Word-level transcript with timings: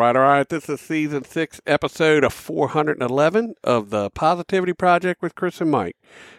Right, 0.00 0.16
all 0.16 0.22
right. 0.22 0.48
This 0.48 0.66
is 0.70 0.80
season 0.80 1.24
six, 1.24 1.60
episode 1.66 2.24
of 2.24 2.32
411 2.32 3.54
of 3.62 3.90
the 3.90 4.08
Positivity 4.08 4.72
Project 4.72 5.20
with 5.20 5.34
Kris 5.34 5.60
and 5.60 5.70
Mike. 5.70 5.94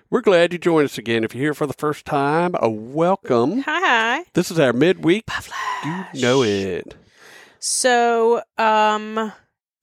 We're 0.10 0.22
glad 0.22 0.52
you 0.52 0.58
joined 0.58 0.86
us 0.86 0.98
again. 0.98 1.24
If 1.24 1.36
you're 1.36 1.44
here 1.44 1.54
for 1.54 1.68
the 1.68 1.74
first 1.74 2.04
time, 2.04 2.56
a 2.60 2.68
welcome. 2.68 3.62
Hi, 3.62 3.80
hi. 3.80 4.26
This 4.34 4.50
is 4.50 4.60
our 4.60 4.74
midweek. 4.74 5.26
You 5.86 6.06
know 6.16 6.42
it. 6.42 6.96
So, 7.60 8.42
um, 8.58 9.32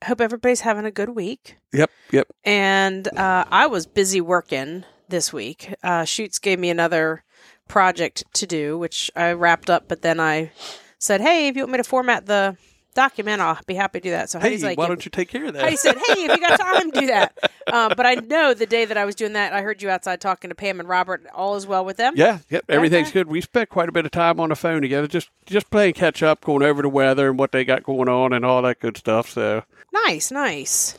hope 0.04 0.20
everybody's 0.20 0.62
having 0.62 0.84
a 0.84 0.90
good 0.90 1.10
week. 1.10 1.54
Yep, 1.72 1.90
yep. 2.10 2.26
And 2.42 3.06
uh, 3.16 3.44
I 3.48 3.68
was 3.68 3.86
busy 3.86 4.20
working 4.20 4.82
this 5.08 5.32
week. 5.32 5.72
Uh, 5.84 6.04
Shoots 6.04 6.40
gave 6.40 6.58
me 6.58 6.70
another 6.70 7.22
project 7.68 8.24
to 8.32 8.44
do, 8.44 8.76
which 8.76 9.08
I 9.14 9.34
wrapped 9.34 9.70
up, 9.70 9.84
but 9.86 10.02
then 10.02 10.18
I 10.18 10.50
said, 10.98 11.20
"Hey, 11.20 11.46
if 11.46 11.54
you 11.54 11.62
want 11.62 11.70
me 11.70 11.78
to 11.78 11.84
format 11.84 12.26
the 12.26 12.56
document, 13.02 13.40
I'll 13.40 13.58
be 13.66 13.74
happy 13.74 14.00
to 14.00 14.02
do 14.04 14.10
that." 14.10 14.28
So 14.30 14.38
Hey, 14.38 14.48
Heidi's 14.48 14.64
like, 14.64 14.76
why 14.78 14.88
don't 14.88 15.04
you 15.04 15.10
take 15.10 15.28
care 15.28 15.44
of 15.46 15.54
that? 15.54 15.62
Heidi 15.62 15.76
said, 15.76 15.96
"Hey, 15.96 16.24
if 16.24 16.30
you 16.36 16.38
got 16.40 16.58
time, 16.60 16.90
do 16.90 17.06
that." 17.06 17.32
Um, 17.68 17.92
but 17.98 18.06
I 18.06 18.14
know 18.14 18.54
the 18.54 18.64
day 18.64 18.86
that 18.86 18.96
I 18.96 19.04
was 19.04 19.14
doing 19.14 19.34
that, 19.34 19.52
I 19.52 19.60
heard 19.60 19.82
you 19.82 19.90
outside 19.90 20.22
talking 20.22 20.48
to 20.48 20.54
Pam 20.54 20.80
and 20.80 20.88
Robert. 20.88 21.26
All 21.34 21.54
is 21.54 21.66
well 21.66 21.84
with 21.84 21.98
them. 21.98 22.14
Yeah, 22.16 22.38
yep. 22.48 22.64
Everything's 22.66 23.08
Okay. 23.08 23.18
good. 23.20 23.28
We 23.28 23.42
spent 23.42 23.68
quite 23.68 23.90
a 23.90 23.92
bit 23.92 24.06
of 24.06 24.10
time 24.10 24.40
on 24.40 24.48
the 24.48 24.56
phone 24.56 24.80
together, 24.80 25.06
just 25.06 25.28
just 25.44 25.68
playing 25.70 25.92
catch 25.92 26.22
up, 26.22 26.40
going 26.42 26.62
over 26.62 26.80
the 26.80 26.88
weather 26.88 27.28
and 27.28 27.38
what 27.38 27.52
they 27.52 27.66
got 27.66 27.82
going 27.82 28.08
on 28.08 28.32
and 28.32 28.42
all 28.42 28.62
that 28.62 28.80
good 28.80 28.96
stuff. 28.96 29.28
So 29.28 29.64
Nice, 29.92 30.30
nice. 30.30 30.96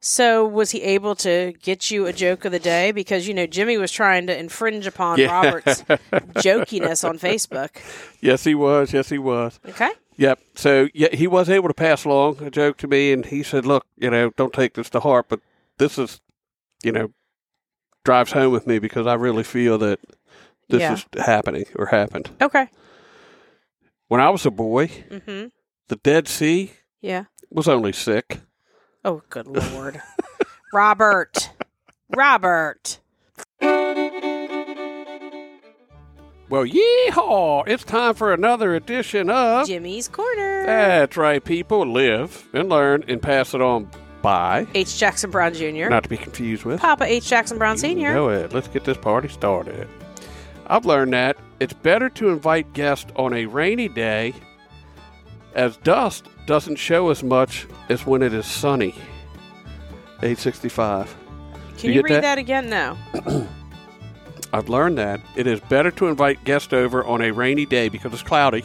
So 0.00 0.46
was 0.46 0.70
he 0.70 0.80
able 0.80 1.14
to 1.16 1.52
get 1.62 1.90
you 1.90 2.06
a 2.06 2.12
joke 2.14 2.46
of 2.46 2.52
the 2.52 2.58
day? 2.58 2.90
Because 2.90 3.28
you 3.28 3.34
know 3.34 3.46
Jimmy 3.46 3.76
was 3.76 3.92
trying 3.92 4.26
to 4.28 4.38
infringe 4.38 4.86
upon 4.86 5.18
Yeah. 5.18 5.30
Robert's 5.44 5.82
jokiness 6.36 7.06
on 7.06 7.18
Facebook. 7.18 7.70
yes, 8.22 8.44
he 8.44 8.54
was. 8.54 8.94
Yes, 8.94 9.10
he 9.10 9.18
was. 9.18 9.60
Okay. 9.68 9.90
Yep. 10.18 10.40
So 10.56 10.88
yeah, 10.92 11.14
he 11.14 11.26
was 11.26 11.48
able 11.48 11.68
to 11.68 11.74
pass 11.74 12.04
along 12.04 12.42
a 12.42 12.50
joke 12.50 12.76
to 12.78 12.86
me, 12.88 13.12
and 13.12 13.24
he 13.24 13.42
said, 13.42 13.64
"Look, 13.64 13.86
you 13.96 14.10
know, 14.10 14.30
don't 14.36 14.52
take 14.52 14.74
this 14.74 14.90
to 14.90 15.00
heart, 15.00 15.26
but 15.28 15.40
this 15.78 15.96
is, 15.98 16.20
you 16.82 16.92
know, 16.92 17.12
drives 18.04 18.32
home 18.32 18.52
with 18.52 18.66
me 18.66 18.78
because 18.78 19.06
I 19.06 19.14
really 19.14 19.44
feel 19.44 19.78
that 19.78 20.00
this 20.68 20.80
Yeah. 20.80 20.92
is 20.94 21.06
happening 21.24 21.64
or 21.76 21.86
happened 21.86 22.30
Okay. 22.42 22.68
when 24.08 24.20
I 24.20 24.28
was 24.30 24.44
a 24.44 24.50
boy. 24.50 24.88
Mm-hmm. 24.88 25.46
The 25.88 25.96
Dead 25.96 26.26
Sea 26.28 26.72
Yeah. 27.00 27.24
was 27.50 27.68
only 27.68 27.92
sick. 27.92 28.40
Oh, 29.04 29.22
good 29.30 29.46
lord. 29.46 30.02
Robert. 30.72 31.50
Robert. 32.14 32.98
Well, 36.48 36.64
yeehaw! 36.64 37.68
It's 37.68 37.84
time 37.84 38.14
for 38.14 38.32
another 38.32 38.74
edition 38.74 39.28
of. 39.28 39.66
Jimmy's 39.66 40.08
Corner. 40.08 40.64
That's 40.64 41.16
right, 41.16 41.44
people. 41.44 41.84
Live 41.84 42.48
and 42.54 42.70
learn 42.70 43.04
and 43.06 43.20
pass 43.20 43.52
it 43.52 43.60
on 43.60 43.90
by. 44.22 44.66
H. 44.74 44.98
Jackson 44.98 45.30
Brown 45.30 45.52
Jr. 45.52 45.90
Not 45.90 46.04
to 46.04 46.08
be 46.08 46.16
confused 46.16 46.64
with. 46.64 46.80
Papa 46.80 47.04
H. 47.04 47.28
Jackson 47.28 47.58
Brown 47.58 47.74
You 47.74 47.80
Sr. 47.80 48.14
know 48.14 48.30
it. 48.30 48.52
Let's 48.54 48.68
get 48.68 48.84
this 48.84 48.96
party 48.96 49.28
started. 49.28 49.86
I've 50.66 50.86
learned 50.86 51.12
that 51.12 51.36
it's 51.60 51.74
better 51.74 52.08
to 52.10 52.30
invite 52.30 52.72
guests 52.72 53.10
on 53.16 53.34
a 53.34 53.44
rainy 53.44 53.88
day 53.88 54.34
as 55.54 55.76
dust 55.78 56.26
doesn't 56.46 56.76
show 56.76 57.10
as 57.10 57.22
much 57.22 57.66
as 57.90 58.06
when 58.06 58.22
it 58.22 58.32
is 58.32 58.46
sunny. 58.46 58.94
865. 60.22 61.14
Can 61.76 61.90
you 61.90 61.96
you, 61.96 62.02
read 62.02 62.14
that? 62.14 62.22
that? 62.22 62.38
again? 62.38 62.70
No. 62.70 62.96
I've 64.52 64.68
learned 64.68 64.98
that 64.98 65.20
it 65.36 65.46
is 65.46 65.60
better 65.60 65.90
to 65.92 66.06
invite 66.08 66.42
guests 66.44 66.72
over 66.72 67.04
on 67.04 67.20
a 67.22 67.30
rainy 67.30 67.66
day 67.66 67.88
because 67.88 68.12
it's 68.12 68.22
cloudy. 68.22 68.64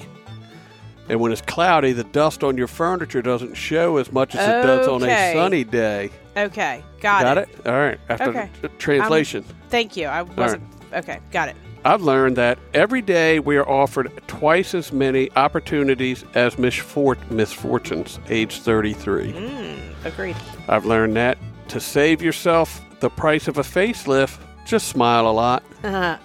And 1.09 1.19
when 1.19 1.33
it's 1.33 1.41
cloudy, 1.41 1.91
the 1.91 2.05
dust 2.05 2.43
on 2.43 2.57
your 2.57 2.67
furniture 2.67 3.21
doesn't 3.21 3.55
show 3.55 3.97
as 3.97 4.11
much 4.11 4.35
as 4.35 4.47
it 4.47 4.65
does 4.65 4.87
on 4.87 5.01
a 5.01 5.05
Okay. 5.05 5.33
sunny 5.33 5.63
day. 5.65 6.09
Okay. 6.37 6.81
Got, 7.01 7.21
it. 7.21 7.25
Got 7.25 7.37
it. 7.37 7.67
All 7.67 7.73
right. 7.73 7.99
After 8.07 8.29
Okay. 8.29 8.49
the 8.61 8.69
translation. 8.69 9.43
Thank 9.69 9.97
you. 9.97 10.07
I 10.07 10.21
wasn't. 10.21 10.63
Okay. 10.93 11.19
Got 11.31 11.49
it. 11.49 11.55
I've 11.85 12.01
learned 12.01 12.37
that 12.37 12.57
every 12.73 13.01
day 13.01 13.39
we 13.39 13.57
are 13.57 13.67
offered 13.69 14.09
twice 14.27 14.73
as 14.73 14.93
many 14.93 15.29
opportunities 15.35 16.23
as 16.33 16.55
misfort- 16.57 17.29
misfortunes, 17.29 18.19
age 18.29 18.59
33. 18.61 19.33
Mm, 19.33 20.05
agreed. 20.05 20.37
I've 20.69 20.85
learned 20.85 21.17
that 21.17 21.37
to 21.67 21.81
save 21.81 22.21
yourself 22.21 22.79
the 23.01 23.09
price 23.09 23.49
of 23.49 23.57
a 23.57 23.63
facelift, 23.63 24.37
just 24.73 24.87
smile 24.87 25.27
a 25.27 25.29
lot, 25.29 25.63
uh-huh. 25.83 26.17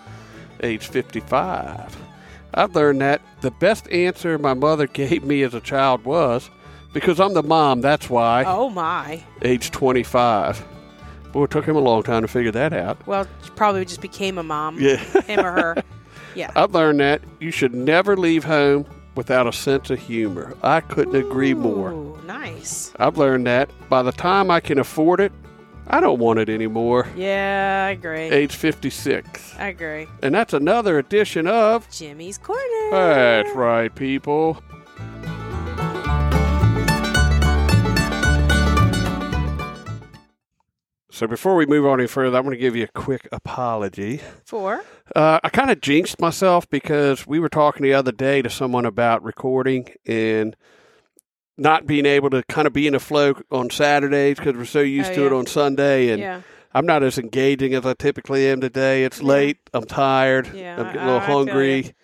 age 0.63 0.87
55. 0.87 1.95
I've 2.55 2.75
learned 2.75 3.03
that 3.03 3.21
the 3.43 3.51
best 3.51 3.87
answer 3.91 4.39
my 4.39 4.55
mother 4.55 4.87
gave 5.03 5.23
me 5.23 5.43
as 5.43 5.53
a 5.53 5.61
child 5.61 6.07
was 6.07 6.49
because 6.95 7.21
I'm 7.21 7.35
the 7.35 7.43
mom, 7.43 7.83
that's 7.83 8.09
why, 8.09 8.45
oh 8.47 8.71
my. 8.71 9.23
age 9.43 9.71
25. 9.71 10.65
Boy, 11.33 11.45
it 11.45 11.51
took 11.51 11.67
him 11.67 11.77
a 11.77 11.81
long 11.81 12.03
time 12.03 12.23
to 12.23 12.29
figure 12.29 12.51
that 12.53 12.73
out. 12.73 13.07
Well, 13.07 13.27
she 13.45 13.51
probably 13.51 13.85
just 13.85 14.01
became 14.01 14.39
a 14.39 14.43
mom. 14.43 14.81
Yeah. 14.81 14.97
Him 15.27 15.41
or 15.41 15.53
her. 15.53 15.83
Yeah. 16.35 16.53
I've 16.55 16.73
learned 16.73 17.01
that 17.01 17.21
you 17.41 17.51
should 17.51 17.75
never 17.75 18.17
leave 18.17 18.45
home 18.45 18.87
without 19.17 19.49
a 19.49 19.53
sense 19.53 19.91
of 19.91 19.99
humor. 19.99 20.57
I 20.63 20.81
couldn't 20.81 21.17
agree 21.17 21.53
more. 21.53 22.17
Nice. 22.27 22.93
I've 23.01 23.19
learned 23.19 23.47
that 23.49 23.71
by 23.89 24.05
the 24.05 24.13
time 24.13 24.49
I 24.49 24.61
can 24.61 24.79
afford 24.79 25.19
it, 25.19 25.33
I 25.91 26.01
don't 26.01 26.19
want 26.19 26.39
it 26.39 26.51
anymore. 26.51 27.09
Yeah, 27.17 27.87
I 27.89 27.93
agree. 27.93 28.29
Age 28.29 28.55
56. 28.55 29.55
I 29.59 29.69
agree. 29.69 30.07
And 30.23 30.35
that's 30.35 30.53
another 30.53 30.99
edition 30.99 31.47
of 31.47 31.89
Jimmy's 31.91 32.37
Corner. 32.37 32.91
That's 32.91 33.55
right, 33.57 33.95
people. 33.95 34.63
So 41.11 41.27
before 41.27 41.57
we 41.57 41.67
move 41.67 41.85
on 41.87 41.99
any 41.99 42.07
further, 42.07 42.37
I'm 42.37 42.45
going 42.45 42.55
to 42.55 42.61
give 42.61 42.77
you 42.77 42.85
a 42.85 43.01
quick 43.01 43.27
apology. 43.33 44.21
For? 44.45 44.85
Uh, 45.17 45.41
I 45.43 45.49
kind 45.49 45.71
of 45.71 45.81
jinxed 45.81 46.21
myself 46.21 46.69
because 46.71 47.27
we 47.27 47.41
were 47.41 47.49
talking 47.49 47.83
the 47.83 47.95
other 47.95 48.13
day 48.13 48.41
to 48.43 48.51
someone 48.51 48.85
about 48.85 49.25
recording 49.25 49.89
and 50.07 50.55
not 51.59 51.87
being 51.87 52.07
able 52.07 52.31
to 52.31 52.43
kind 52.45 52.67
of 52.67 52.73
be 52.73 52.87
in 52.87 52.95
a 52.95 53.01
flow 53.01 53.35
on 53.51 53.69
Saturdays 53.71 54.39
because 54.39 54.55
we're 54.57 54.65
so 54.65 54.81
used 54.81 55.11
Oh, 55.13 55.15
to 55.17 55.27
it 55.27 55.33
on 55.33 55.47
Sunday. 55.47 56.09
And 56.11 56.21
Yeah. 56.23 56.41
I'm 56.75 56.87
not 56.87 57.03
as 57.03 57.19
engaging 57.19 57.75
as 57.75 57.85
I 57.85 57.95
typically 57.95 58.47
am 58.49 58.61
today. 58.61 59.05
It's 59.05 59.19
Yeah. 59.21 59.27
late. 59.27 59.59
I'm 59.75 59.85
tired. 59.85 60.51
Yeah, 60.55 60.77
I'm 60.79 60.87
getting 60.87 61.01
a 61.01 61.05
little 61.05 61.21
I 61.21 61.25
hungry. 61.25 61.95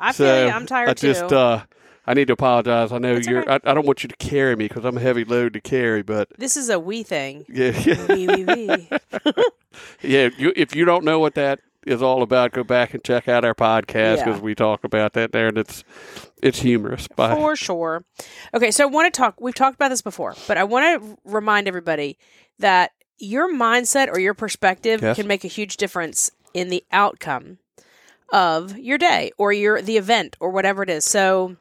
I 0.00 0.12
so 0.12 0.24
feel 0.24 0.46
you. 0.48 0.52
I'm 0.52 0.66
tired 0.66 0.88
I 0.90 0.94
just, 0.94 1.28
too. 1.28 1.36
uh, 1.36 1.62
I 2.06 2.14
need 2.14 2.26
to 2.26 2.32
apologize. 2.34 2.92
I 2.92 2.98
know 2.98 3.14
That's 3.14 3.26
you're. 3.28 3.42
okay. 3.42 3.58
I, 3.64 3.70
I 3.70 3.74
don't 3.74 3.86
want 3.86 4.02
you 4.02 4.08
to 4.08 4.16
carry 4.16 4.56
me 4.56 4.66
because 4.68 4.84
I'm 4.84 4.96
a 4.96 5.00
heavy 5.00 5.24
load 5.24 5.52
to 5.54 5.60
carry. 5.60 6.02
But 6.02 6.28
this 6.36 6.56
is 6.56 6.68
a 6.68 6.78
we 6.80 7.02
thing. 7.02 7.46
yeah, 7.48 7.72
Wee, 8.12 8.26
wee, 8.28 8.44
wee. 8.44 8.88
yeah. 10.02 10.28
You, 10.36 10.52
if 10.56 10.74
you 10.74 10.84
don't 10.84 11.04
know 11.04 11.18
what 11.18 11.34
that 11.34 11.60
is 11.86 12.02
all 12.02 12.22
about, 12.22 12.52
go 12.52 12.64
back 12.64 12.94
and 12.94 13.02
check 13.04 13.28
out 13.28 13.44
our 13.44 13.54
podcast 13.54 14.18
Yeah. 14.18 14.24
because 14.26 14.40
we 14.40 14.54
talk 14.54 14.84
about 14.84 15.12
that 15.14 15.32
there, 15.32 15.48
and 15.48 15.58
it's 15.58 15.84
it's 16.42 16.60
humorous. 16.60 17.08
Bye. 17.08 17.34
For 17.34 17.56
sure. 17.56 18.04
Okay, 18.52 18.70
so 18.70 18.84
I 18.84 18.86
want 18.86 19.12
to 19.12 19.16
talk. 19.18 19.40
We've 19.40 19.54
talked 19.54 19.74
about 19.76 19.88
this 19.90 20.02
before, 20.02 20.34
but 20.48 20.56
I 20.58 20.64
want 20.64 21.02
to 21.02 21.18
remind 21.24 21.68
everybody 21.68 22.18
that 22.58 22.92
your 23.18 23.52
mindset 23.52 24.08
or 24.08 24.18
your 24.18 24.34
perspective 24.34 25.00
Yes. 25.02 25.16
can 25.16 25.26
make 25.26 25.44
a 25.44 25.48
huge 25.48 25.76
difference 25.76 26.30
in 26.52 26.68
the 26.68 26.84
outcome 26.92 27.58
of 28.32 28.76
your 28.78 28.98
day 28.98 29.30
or 29.38 29.52
your 29.52 29.80
the 29.80 29.96
event 29.96 30.36
or 30.40 30.50
whatever 30.50 30.82
it 30.82 30.90
is. 30.90 31.04
So 31.04 31.56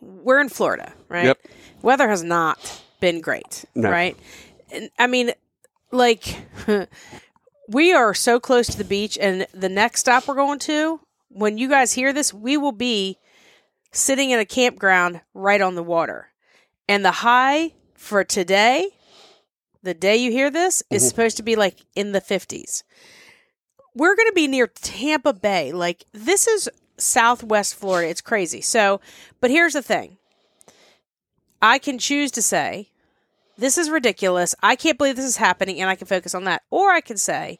we're 0.00 0.40
in 0.40 0.48
Florida, 0.48 0.92
right? 1.08 1.24
Yep. 1.26 1.38
Weather 1.82 2.08
has 2.08 2.22
not 2.24 2.82
been 3.00 3.20
great, 3.20 3.64
No. 3.74 3.90
right? 3.90 4.16
I 4.98 5.06
mean, 5.06 5.32
like 5.92 6.24
we 7.68 7.92
are 7.92 8.14
so 8.14 8.40
close 8.40 8.66
to 8.68 8.78
the 8.78 8.84
beach, 8.84 9.16
and 9.20 9.46
the 9.54 9.68
next 9.68 10.00
stop 10.00 10.26
we're 10.28 10.34
going 10.34 10.58
to, 10.60 11.00
when 11.28 11.58
you 11.58 11.68
guys 11.68 11.92
hear 11.92 12.12
this, 12.12 12.32
we 12.34 12.56
will 12.56 12.72
be 12.72 13.18
sitting 13.92 14.30
in 14.30 14.38
a 14.38 14.44
campground 14.44 15.20
right 15.34 15.60
on 15.60 15.74
the 15.74 15.82
water. 15.82 16.28
And 16.88 17.04
the 17.04 17.10
high 17.12 17.72
for 17.94 18.24
today, 18.24 18.90
the 19.82 19.94
day 19.94 20.16
you 20.16 20.30
hear 20.30 20.50
this, 20.50 20.82
is 20.90 21.02
Mhm. 21.04 21.08
supposed 21.08 21.36
to 21.38 21.42
be 21.42 21.56
like 21.56 21.78
in 21.94 22.12
the 22.12 22.20
50s. 22.20 22.82
We're 23.94 24.16
going 24.16 24.28
to 24.28 24.34
be 24.34 24.46
near 24.48 24.66
Tampa 24.66 25.32
Bay. 25.32 25.72
Like, 25.72 26.04
this 26.12 26.46
is 26.46 26.68
southwest 26.96 27.74
Florida. 27.74 28.08
It's 28.08 28.20
crazy. 28.20 28.60
So, 28.60 29.00
but 29.40 29.50
here's 29.50 29.74
the 29.74 29.82
thing 29.82 30.16
I 31.60 31.78
can 31.78 31.98
choose 31.98 32.30
to 32.32 32.42
say, 32.42 32.90
this 33.58 33.78
is 33.78 33.90
ridiculous. 33.90 34.54
I 34.62 34.76
can't 34.76 34.98
believe 34.98 35.16
this 35.16 35.24
is 35.24 35.36
happening, 35.36 35.80
and 35.80 35.88
I 35.90 35.94
can 35.94 36.06
focus 36.06 36.34
on 36.34 36.44
that. 36.44 36.62
Or 36.70 36.90
I 36.90 37.00
can 37.00 37.16
say, 37.16 37.58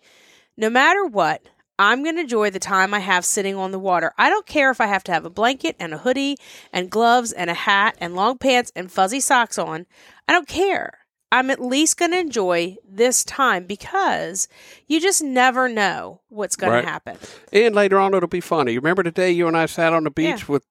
no 0.57 0.69
matter 0.71 1.05
what, 1.05 1.43
I'm 1.79 2.03
going 2.03 2.17
to 2.17 2.21
enjoy 2.23 2.51
the 2.51 2.59
time 2.59 2.93
I 2.95 3.01
have 3.01 3.25
sitting 3.25 3.57
on 3.57 3.73
the 3.73 3.79
water. 3.79 4.13
I 4.19 4.29
don't 4.31 4.47
care 4.47 4.71
if 4.71 4.81
I 4.81 4.87
have 4.87 5.05
to 5.05 5.13
have 5.13 5.25
a 5.25 5.31
blanket 5.31 5.75
and 5.81 5.93
a 5.95 5.99
hoodie 5.99 6.37
and 6.73 6.91
gloves 6.91 7.33
and 7.33 7.51
a 7.51 7.55
hat 7.55 7.97
and 7.99 8.15
long 8.15 8.39
pants 8.39 8.71
and 8.77 8.91
fuzzy 8.93 9.21
socks 9.21 9.59
on. 9.59 9.87
I 10.29 10.33
don't 10.33 10.47
care. 10.49 10.99
I'm 11.33 11.51
at 11.51 11.61
least 11.63 11.97
going 11.97 12.11
to 12.11 12.19
enjoy 12.19 12.77
this 12.87 13.25
time 13.25 13.65
because 13.65 14.49
you 14.87 15.01
just 15.01 15.23
never 15.23 15.67
know 15.67 16.21
what's 16.29 16.57
going 16.57 16.73
Right. 16.75 16.83
to 16.83 16.87
happen. 16.89 17.17
And 17.55 17.75
later 17.75 17.99
on, 17.99 18.13
it'll 18.15 18.29
be 18.29 18.43
funny. 18.43 18.77
Remember 18.77 19.03
the 19.03 19.11
day 19.11 19.31
you 19.31 19.49
and 19.49 19.57
I 19.57 19.65
sat 19.65 19.95
on 19.95 20.05
the 20.05 20.11
beach 20.11 20.41
Yeah. 20.41 20.45
with 20.53 20.65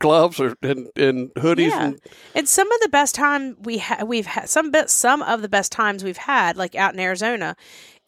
gloves 0.00 0.40
or 0.40 0.56
and, 0.62 0.88
and 0.96 1.30
hoodies 1.34 1.70
Yeah. 1.70 1.84
and 1.84 2.00
And 2.34 2.48
some 2.48 2.70
of 2.72 2.80
the 2.80 2.88
best 2.88 3.14
time 3.14 3.56
we 3.60 3.78
ha- 3.78 4.04
we've 4.04 4.26
had 4.26 4.48
some 4.48 4.70
bit 4.70 4.90
some 4.90 5.22
of 5.22 5.42
the 5.42 5.48
best 5.48 5.70
times 5.70 6.02
we've 6.02 6.16
had 6.16 6.56
like 6.56 6.74
out 6.74 6.94
in 6.94 7.00
Arizona. 7.00 7.54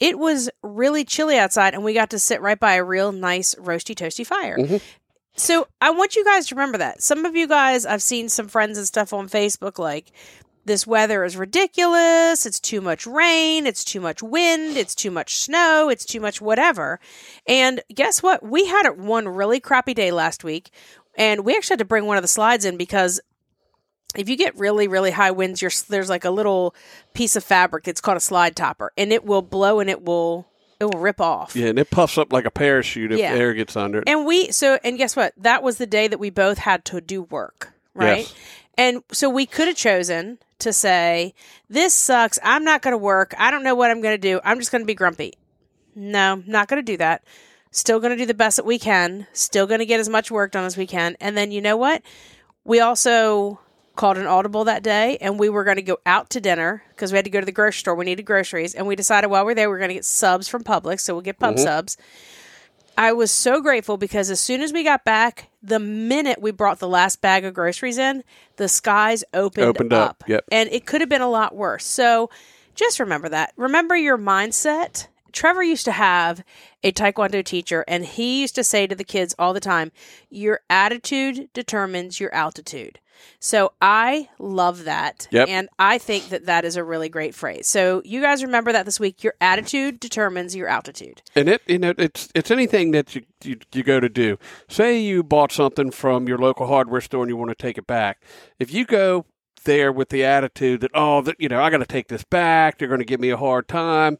It 0.00 0.18
was 0.18 0.50
really 0.62 1.04
chilly 1.04 1.38
outside 1.38 1.74
and 1.74 1.84
we 1.84 1.94
got 1.94 2.10
to 2.10 2.18
sit 2.18 2.40
right 2.40 2.58
by 2.58 2.74
a 2.74 2.84
real 2.84 3.12
nice 3.12 3.54
roasty 3.56 3.94
toasty 3.94 4.26
fire. 4.26 4.56
Mhm. 4.58 4.80
So 5.36 5.68
I 5.80 5.90
want 5.90 6.16
you 6.16 6.24
guys 6.24 6.46
to 6.48 6.54
remember 6.54 6.78
that. 6.78 7.02
Some 7.02 7.24
of 7.24 7.36
you 7.36 7.46
guys 7.46 7.86
I've 7.86 8.02
seen 8.02 8.28
some 8.28 8.48
friends 8.48 8.76
and 8.78 8.86
stuff 8.86 9.12
on 9.12 9.28
Facebook 9.28 9.78
like 9.78 10.10
this 10.64 10.86
weather 10.86 11.24
is 11.24 11.36
ridiculous. 11.36 12.46
It's 12.46 12.60
too 12.60 12.80
much 12.80 13.04
rain. 13.06 13.66
It's 13.66 13.82
too 13.82 14.00
much 14.00 14.22
wind. 14.22 14.76
It's 14.76 14.94
too 14.94 15.10
much 15.10 15.34
snow. 15.36 15.88
It's 15.88 16.04
too 16.04 16.20
much 16.20 16.40
whatever. 16.40 17.00
And 17.48 17.82
guess 17.92 18.22
what? 18.22 18.44
We 18.44 18.66
had 18.66 18.88
one 18.90 19.26
really 19.26 19.58
crappy 19.58 19.92
day 19.94 20.12
last 20.12 20.44
week, 20.44 20.70
and 21.16 21.44
we 21.44 21.54
actually 21.56 21.74
had 21.74 21.78
to 21.80 21.84
bring 21.84 22.06
one 22.06 22.16
of 22.16 22.22
the 22.22 22.28
slides 22.28 22.64
in 22.64 22.76
because 22.76 23.20
if 24.16 24.28
you 24.28 24.36
get 24.36 24.56
really 24.58 24.88
really 24.88 25.10
high 25.10 25.30
winds, 25.30 25.62
you're, 25.62 25.70
there's 25.88 26.08
like 26.10 26.24
a 26.24 26.30
little 26.30 26.74
piece 27.14 27.36
of 27.36 27.44
fabric. 27.44 27.88
It's 27.88 28.00
called 28.00 28.16
a 28.16 28.20
slide 28.20 28.56
topper, 28.56 28.92
and 28.96 29.12
it 29.12 29.24
will 29.24 29.42
blow 29.42 29.80
and 29.80 29.88
it 29.88 30.02
will 30.02 30.46
it 30.80 30.84
will 30.86 31.00
rip 31.00 31.20
off. 31.20 31.54
yeah, 31.54 31.68
and 31.68 31.78
it 31.78 31.90
puffs 31.90 32.18
up 32.18 32.32
like 32.32 32.44
a 32.44 32.50
parachute 32.50 33.12
if 33.12 33.18
Yeah. 33.20 33.32
air 33.34 33.54
gets 33.54 33.76
under 33.76 33.98
it. 34.00 34.08
And 34.08 34.26
we 34.26 34.50
so 34.52 34.78
and 34.84 34.98
guess 34.98 35.14
what? 35.16 35.32
That 35.36 35.62
was 35.62 35.78
the 35.78 35.86
day 35.86 36.08
that 36.08 36.18
we 36.18 36.28
both 36.30 36.58
had 36.58 36.84
to 36.86 37.00
do 37.00 37.22
work, 37.22 37.72
right? 37.94 38.18
Yes. 38.20 38.34
And 38.76 39.02
so 39.12 39.28
we 39.30 39.46
could 39.46 39.68
have 39.68 39.76
chosen 39.76 40.38
to 40.58 40.72
say, 40.72 41.34
"This 41.68 41.92
sucks. 41.94 42.38
I'm 42.42 42.64
not 42.64 42.82
going 42.82 42.92
to 42.92 42.98
work. 42.98 43.34
I 43.38 43.50
don't 43.50 43.62
know 43.62 43.74
what 43.74 43.90
I'm 43.90 44.00
going 44.00 44.14
to 44.14 44.18
do. 44.18 44.40
I'm 44.44 44.58
just 44.58 44.72
going 44.72 44.82
to 44.82 44.86
be 44.86 44.94
grumpy." 44.94 45.34
No, 45.94 46.42
not 46.46 46.68
going 46.68 46.78
to 46.84 46.92
do 46.92 46.96
that. 46.96 47.22
Still 47.72 48.00
going 48.00 48.10
to 48.10 48.16
do 48.16 48.26
the 48.26 48.34
best 48.34 48.56
that 48.58 48.66
we 48.66 48.78
can. 48.78 49.26
Still 49.32 49.66
going 49.66 49.80
to 49.80 49.86
get 49.86 49.98
as 49.98 50.08
much 50.08 50.30
work 50.30 50.52
done 50.52 50.64
as 50.64 50.76
we 50.76 50.86
can. 50.86 51.16
And 51.20 51.36
then 51.36 51.50
you 51.50 51.60
know 51.60 51.76
what? 51.76 52.02
We 52.64 52.80
also 52.80 53.58
called 53.96 54.18
an 54.18 54.26
audible 54.26 54.64
that 54.64 54.82
day 54.82 55.18
and 55.20 55.38
we 55.38 55.48
were 55.48 55.64
going 55.64 55.76
to 55.76 55.82
go 55.82 55.98
out 56.06 56.30
to 56.30 56.40
dinner 56.40 56.82
because 56.90 57.12
we 57.12 57.16
had 57.16 57.24
to 57.24 57.30
go 57.30 57.40
to 57.40 57.46
the 57.46 57.52
grocery 57.52 57.78
store. 57.78 57.94
We 57.94 58.04
needed 58.04 58.24
groceries. 58.24 58.74
And 58.74 58.86
we 58.86 58.94
decided 58.94 59.28
while 59.28 59.44
we 59.44 59.52
are 59.52 59.54
there, 59.54 59.70
we 59.70 59.76
are 59.76 59.78
going 59.78 59.88
to 59.88 59.94
get 59.94 60.04
subs 60.04 60.48
from 60.48 60.62
Publix. 60.62 61.00
So 61.00 61.14
we'll 61.14 61.22
get 61.22 61.38
pub 61.38 61.54
mm-hmm. 61.54 61.64
subs. 61.64 61.96
I 62.96 63.14
was 63.14 63.30
so 63.30 63.62
grateful 63.62 63.96
because 63.96 64.30
as 64.30 64.38
soon 64.38 64.60
as 64.60 64.70
we 64.70 64.84
got 64.84 65.04
back, 65.04 65.48
the 65.62 65.78
minute 65.78 66.42
we 66.42 66.50
brought 66.50 66.78
the 66.78 66.88
last 66.88 67.22
bag 67.22 67.44
of 67.46 67.54
groceries 67.54 67.96
in, 67.96 68.22
the 68.56 68.68
skies 68.68 69.24
opened, 69.32 69.66
Opened 69.66 69.94
up, 69.94 70.24
yep. 70.26 70.44
And 70.52 70.68
it 70.70 70.84
could 70.84 71.00
have 71.00 71.08
been 71.08 71.22
a 71.22 71.30
lot 71.30 71.54
worse. 71.56 71.86
So 71.86 72.28
just 72.74 73.00
remember 73.00 73.30
that. 73.30 73.54
Remember 73.56 73.96
your 73.96 74.18
mindset. 74.18 75.06
Trevor 75.32 75.62
used 75.62 75.84
to 75.86 75.92
have 75.92 76.44
a 76.82 76.92
taekwondo 76.92 77.44
teacher, 77.44 77.84
and 77.88 78.04
he 78.04 78.40
used 78.40 78.54
to 78.56 78.64
say 78.64 78.86
to 78.86 78.94
the 78.94 79.04
kids 79.04 79.34
all 79.38 79.52
the 79.52 79.60
time, 79.60 79.92
Your 80.30 80.60
attitude 80.68 81.48
determines 81.52 82.20
your 82.20 82.32
altitude. 82.34 82.98
So 83.38 83.72
I 83.80 84.28
love 84.38 84.84
that. 84.84 85.28
Yep. 85.30 85.48
And 85.48 85.68
I 85.78 85.98
think 85.98 86.28
that 86.30 86.46
that 86.46 86.64
is 86.64 86.76
a 86.76 86.84
really 86.84 87.08
great 87.08 87.34
phrase. 87.34 87.68
So 87.68 88.02
you 88.04 88.20
guys 88.20 88.42
remember 88.42 88.72
that 88.72 88.84
this 88.84 89.00
week. 89.00 89.22
Your 89.22 89.34
attitude 89.40 90.00
determines 90.00 90.54
your 90.56 90.68
altitude. 90.68 91.22
And 91.34 91.48
it, 91.48 91.62
you 91.66 91.78
know, 91.78 91.94
it's 91.98 92.28
it's 92.34 92.50
anything 92.50 92.92
that 92.92 93.14
you, 93.14 93.22
you 93.42 93.58
you 93.72 93.82
go 93.82 94.00
to 94.00 94.08
do. 94.08 94.38
Say 94.68 95.00
you 95.00 95.22
bought 95.22 95.52
something 95.52 95.90
from 95.90 96.28
your 96.28 96.38
local 96.38 96.66
hardware 96.66 97.00
store 97.00 97.22
and 97.22 97.30
you 97.30 97.36
want 97.36 97.50
to 97.50 97.54
take 97.54 97.78
it 97.78 97.86
back. 97.86 98.22
If 98.58 98.72
you 98.72 98.84
go 98.84 99.26
there 99.64 99.92
with 99.92 100.08
the 100.08 100.24
attitude 100.24 100.80
that 100.80 100.90
oh, 100.94 101.20
that 101.22 101.36
you 101.38 101.48
know, 101.48 101.62
I 101.62 101.70
got 101.70 101.78
to 101.78 101.86
take 101.86 102.08
this 102.08 102.24
back. 102.24 102.78
They're 102.78 102.88
going 102.88 103.00
to 103.00 103.06
give 103.06 103.20
me 103.20 103.30
a 103.30 103.36
hard 103.36 103.68
time. 103.68 104.18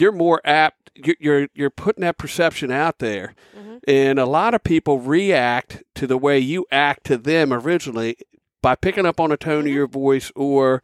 You're 0.00 0.12
more 0.12 0.40
apt. 0.44 0.90
you- 0.94 1.16
You're 1.20 1.48
you're 1.54 1.70
putting 1.70 2.02
that 2.02 2.18
perception 2.18 2.70
out 2.70 2.98
there, 2.98 3.34
mm-hmm. 3.56 3.78
and 3.86 4.18
a 4.18 4.26
lot 4.26 4.54
of 4.54 4.64
people 4.64 4.98
react 4.98 5.82
to 5.94 6.06
the 6.06 6.18
way 6.18 6.38
you 6.38 6.66
act 6.70 7.04
to 7.04 7.16
them 7.16 7.52
originally 7.52 8.16
by 8.62 8.74
picking 8.74 9.06
up 9.06 9.20
on 9.20 9.32
a 9.32 9.36
tone 9.36 9.60
of 9.60 9.64
mm-hmm. 9.66 9.74
your 9.74 9.86
voice 9.86 10.32
or 10.34 10.82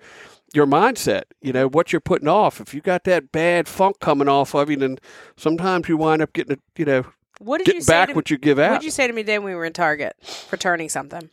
your 0.54 0.66
mindset, 0.66 1.24
you 1.42 1.52
know, 1.52 1.68
what 1.68 1.92
you're 1.92 2.00
putting 2.00 2.28
off. 2.28 2.60
If 2.60 2.72
you 2.72 2.80
got 2.80 3.04
that 3.04 3.30
bad 3.32 3.68
funk 3.68 4.00
coming 4.00 4.28
off 4.28 4.54
of 4.54 4.70
you, 4.70 4.76
then 4.76 4.98
sometimes 5.36 5.88
you 5.88 5.96
wind 5.98 6.22
up 6.22 6.32
getting, 6.32 6.52
it, 6.52 6.60
you 6.78 6.84
know, 6.86 7.04
What 7.38 7.62
did 7.62 7.74
you 7.74 7.84
back 7.84 8.08
to 8.08 8.14
what 8.14 8.30
you 8.30 8.38
give 8.38 8.58
out. 8.58 8.70
What 8.70 8.80
did 8.80 8.86
you 8.86 8.90
say 8.90 9.06
to 9.06 9.12
me 9.12 9.22
when 9.22 9.44
we 9.44 9.54
were 9.54 9.66
in 9.66 9.74
Target 9.74 10.16
for 10.24 10.56
turning 10.56 10.88
something? 10.88 11.28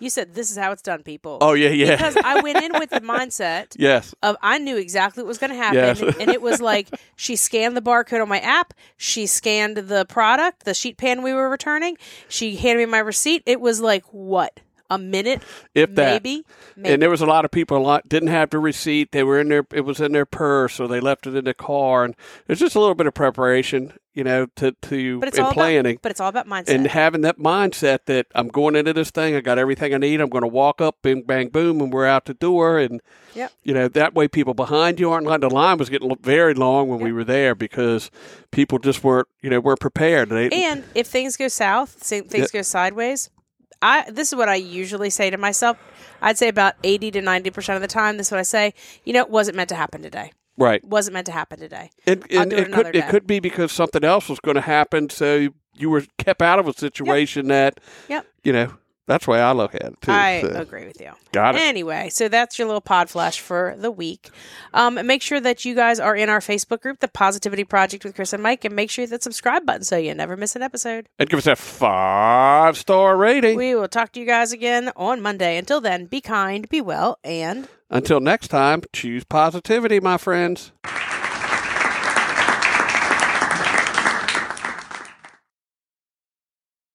You 0.00 0.10
said 0.10 0.34
this 0.34 0.50
is 0.50 0.56
how 0.56 0.72
it's 0.72 0.82
done, 0.82 1.02
people. 1.02 1.38
oh, 1.40 1.54
yeah, 1.54 1.70
yeah. 1.70 1.96
Because 1.96 2.16
I 2.16 2.40
went 2.40 2.62
in 2.62 2.72
with 2.78 2.90
the 2.90 3.00
mindset 3.14 3.74
yes. 3.78 4.14
of 4.22 4.36
I 4.42 4.58
knew 4.58 4.76
exactly 4.76 5.22
what 5.22 5.28
was 5.28 5.38
going 5.38 5.50
to 5.50 5.56
happen, 5.56 5.76
Yes. 5.76 6.00
and 6.20 6.30
it 6.30 6.40
was 6.42 6.60
like 6.60 6.88
she 7.16 7.36
scanned 7.36 7.76
the 7.76 7.82
barcode 7.82 8.22
on 8.22 8.28
my 8.28 8.40
app, 8.40 8.74
she 8.96 9.26
scanned 9.26 9.76
the 9.76 10.04
product, 10.06 10.64
the 10.64 10.74
sheet 10.74 10.96
pan 10.98 11.22
we 11.22 11.32
were 11.32 11.48
returning, 11.48 11.96
she 12.28 12.56
handed 12.56 12.86
me 12.86 12.90
my 12.90 12.98
receipt. 12.98 13.42
It 13.46 13.60
was 13.60 13.80
like 13.80 14.04
what 14.12 14.60
a 14.90 14.98
minute, 14.98 15.42
If 15.74 15.94
that. 15.96 16.22
maybe, 16.24 16.44
maybe. 16.76 16.92
And 16.94 17.02
there 17.02 17.10
was 17.10 17.20
a 17.20 17.26
lot 17.26 17.44
of 17.44 17.50
people 17.50 17.76
a 17.76 17.78
lot 17.78 18.08
didn't 18.08 18.28
have 18.30 18.50
the 18.50 18.58
receipt. 18.58 19.12
They 19.12 19.22
were 19.22 19.38
in 19.40 19.48
their 19.48 19.66
it 19.72 19.82
was 19.82 20.00
in 20.00 20.12
their 20.12 20.26
purse, 20.26 20.80
or 20.80 20.88
they 20.88 21.00
left 21.00 21.26
it 21.26 21.34
in 21.34 21.44
the 21.44 21.54
car. 21.54 22.04
And 22.04 22.14
it's 22.48 22.60
just 22.60 22.74
a 22.74 22.80
little 22.80 22.94
bit 22.94 23.06
of 23.06 23.14
preparation, 23.14 23.92
you 24.14 24.24
know, 24.24 24.46
to 24.56 24.72
to 24.72 25.18
but 25.20 25.28
it's 25.28 25.36
and 25.38 25.46
all 25.46 25.52
planning. 25.52 25.92
About, 25.96 26.02
but 26.02 26.10
it's 26.10 26.20
all 26.20 26.28
about 26.28 26.46
mindset. 26.46 26.68
and 26.74 26.86
having 26.86 27.20
that 27.22 27.38
mindset 27.38 28.00
that 28.06 28.26
I'm 28.34 28.48
going 28.48 28.76
into 28.76 28.92
this 28.94 29.10
thing, 29.10 29.34
I 29.36 29.40
got 29.40 29.58
everything 29.58 29.92
I 29.92 29.98
need. 29.98 30.20
I'm 30.20 30.30
going 30.30 30.42
to 30.42 30.48
walk 30.48 30.80
up, 30.80 31.02
bing, 31.02 31.22
bang, 31.22 31.48
boom, 31.48 31.80
and 31.82 31.92
we're 31.92 32.06
out 32.06 32.24
the 32.24 32.34
door. 32.34 32.78
And 32.78 33.00
Yep. 33.34 33.52
you 33.62 33.74
know 33.74 33.88
that 33.88 34.14
way, 34.14 34.26
people 34.26 34.54
behind 34.54 34.98
you 34.98 35.10
aren't 35.12 35.26
like 35.26 35.42
the 35.42 35.50
line 35.50 35.76
was 35.78 35.90
getting 35.90 36.16
very 36.22 36.54
long 36.54 36.88
when 36.88 36.98
we 37.00 37.12
were 37.12 37.24
there 37.24 37.54
because 37.54 38.10
people 38.50 38.78
just 38.78 39.04
weren't, 39.04 39.28
you 39.42 39.50
know, 39.50 39.60
weren't 39.60 39.80
prepared. 39.80 40.30
They, 40.30 40.48
And 40.50 40.82
if 40.94 41.06
things 41.06 41.36
go 41.36 41.46
south, 41.48 41.90
things 41.90 42.50
go 42.50 42.62
sideways, 42.62 43.28
I 43.82 44.10
this 44.10 44.32
is 44.32 44.36
what 44.36 44.48
I 44.48 44.56
usually 44.56 45.10
say 45.10 45.30
to 45.30 45.36
myself. 45.38 45.76
I'd 46.20 46.38
say 46.38 46.48
about 46.48 46.74
eighty 46.84 47.10
to 47.12 47.20
ninety 47.22 47.50
percent 47.50 47.76
of 47.76 47.82
the 47.82 47.88
time, 47.88 48.16
this 48.16 48.28
is 48.28 48.30
what 48.32 48.40
I 48.40 48.44
say. 48.44 48.74
You 49.04 49.12
know, 49.12 49.20
it 49.22 49.30
wasn't 49.30 49.56
meant 49.56 49.68
to 49.68 49.74
happen 49.76 50.02
today. 50.02 50.32
right. 50.56 50.82
Wasn't 50.84 51.14
meant 51.14 51.26
to 51.26 51.32
happen 51.32 51.58
today. 51.60 51.90
And, 52.06 52.24
I'll 52.32 52.40
and 52.42 52.52
it 52.52 52.58
it 52.68 52.72
could 52.72 52.92
day. 52.92 52.98
it 52.98 53.08
could 53.08 53.26
be 53.26 53.38
because 53.40 53.70
something 53.72 54.02
else 54.04 54.28
was 54.28 54.40
going 54.40 54.56
to 54.56 54.60
happen, 54.60 55.10
so 55.10 55.36
you, 55.36 55.54
you 55.74 55.90
were 55.90 56.04
kept 56.18 56.42
out 56.42 56.58
of 56.58 56.66
a 56.66 56.72
situation 56.72 57.48
that 57.48 57.78
Yep. 58.08 58.26
you 58.42 58.52
know. 58.52 58.74
That's 59.08 59.24
the 59.24 59.30
way 59.30 59.40
I 59.40 59.52
look 59.52 59.74
at 59.74 59.82
it 59.82 60.00
too. 60.02 60.12
I 60.12 60.42
so. 60.42 60.48
agree 60.48 60.86
with 60.86 61.00
you. 61.00 61.12
Got 61.32 61.54
it. 61.54 61.62
Anyway, 61.62 62.10
so 62.10 62.28
that's 62.28 62.58
your 62.58 62.66
little 62.68 62.82
pod 62.82 63.08
flash 63.08 63.40
for 63.40 63.74
the 63.78 63.90
week. 63.90 64.28
Um, 64.74 65.04
make 65.06 65.22
sure 65.22 65.40
that 65.40 65.64
you 65.64 65.74
guys 65.74 65.98
are 65.98 66.14
in 66.14 66.28
our 66.28 66.40
Facebook 66.40 66.82
group, 66.82 67.00
The 67.00 67.08
Positivity 67.08 67.64
Project 67.64 68.04
with 68.04 68.14
Kris 68.14 68.34
and 68.34 68.42
Mike, 68.42 68.66
and 68.66 68.76
make 68.76 68.90
sure 68.90 69.02
you 69.02 69.06
hit 69.06 69.12
that 69.12 69.22
subscribe 69.22 69.64
button 69.64 69.82
so 69.82 69.96
you 69.96 70.14
never 70.14 70.36
miss 70.36 70.54
an 70.56 70.62
episode. 70.62 71.08
And 71.18 71.26
give 71.26 71.38
us 71.38 71.46
a 71.46 71.56
five 71.56 72.76
star 72.76 73.16
rating. 73.16 73.56
We 73.56 73.74
will 73.74 73.88
talk 73.88 74.12
to 74.12 74.20
you 74.20 74.26
guys 74.26 74.52
again 74.52 74.92
on 74.94 75.22
Monday. 75.22 75.56
Until 75.56 75.80
then, 75.80 76.04
be 76.04 76.20
kind, 76.20 76.68
be 76.68 76.82
well, 76.82 77.18
and 77.24 77.66
Until 77.88 78.20
next 78.20 78.48
time, 78.48 78.82
choose 78.92 79.24
positivity, 79.24 80.00
my 80.00 80.18
friends. 80.18 80.70